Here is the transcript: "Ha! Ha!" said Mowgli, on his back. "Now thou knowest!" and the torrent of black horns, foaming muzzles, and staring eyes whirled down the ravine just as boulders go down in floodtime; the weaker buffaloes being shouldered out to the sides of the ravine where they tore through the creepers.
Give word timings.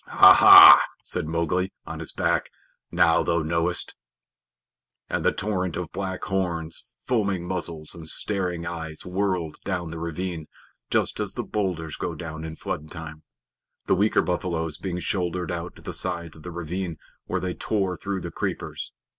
"Ha! 0.07 0.33
Ha!" 0.33 0.83
said 1.03 1.27
Mowgli, 1.27 1.71
on 1.85 1.99
his 1.99 2.11
back. 2.11 2.49
"Now 2.91 3.21
thou 3.21 3.43
knowest!" 3.43 3.93
and 5.11 5.23
the 5.23 5.31
torrent 5.31 5.77
of 5.77 5.91
black 5.91 6.23
horns, 6.23 6.83
foaming 7.01 7.47
muzzles, 7.47 7.93
and 7.93 8.09
staring 8.09 8.65
eyes 8.65 9.05
whirled 9.05 9.57
down 9.63 9.91
the 9.91 9.99
ravine 9.99 10.47
just 10.89 11.19
as 11.19 11.35
boulders 11.35 11.97
go 11.97 12.15
down 12.15 12.43
in 12.43 12.55
floodtime; 12.55 13.21
the 13.85 13.93
weaker 13.93 14.23
buffaloes 14.23 14.79
being 14.79 14.97
shouldered 14.97 15.51
out 15.51 15.75
to 15.75 15.83
the 15.83 15.93
sides 15.93 16.35
of 16.35 16.41
the 16.41 16.49
ravine 16.49 16.97
where 17.27 17.39
they 17.39 17.53
tore 17.53 17.95
through 17.95 18.21
the 18.21 18.31
creepers. 18.31 18.93